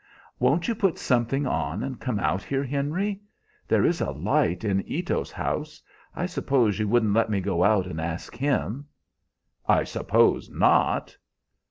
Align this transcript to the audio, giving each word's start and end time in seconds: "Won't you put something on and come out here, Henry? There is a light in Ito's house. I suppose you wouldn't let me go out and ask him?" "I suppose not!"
"Won't 0.39 0.67
you 0.67 0.73
put 0.73 0.97
something 0.97 1.45
on 1.45 1.83
and 1.83 1.99
come 1.99 2.17
out 2.19 2.41
here, 2.41 2.63
Henry? 2.63 3.21
There 3.67 3.85
is 3.85 4.01
a 4.01 4.09
light 4.09 4.63
in 4.63 4.83
Ito's 4.87 5.31
house. 5.31 5.79
I 6.15 6.25
suppose 6.25 6.79
you 6.79 6.87
wouldn't 6.87 7.13
let 7.13 7.29
me 7.29 7.39
go 7.39 7.63
out 7.63 7.85
and 7.85 8.01
ask 8.01 8.35
him?" 8.35 8.87
"I 9.67 9.83
suppose 9.83 10.49
not!" 10.49 11.15